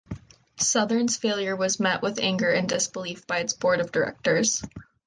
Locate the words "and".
2.49-2.67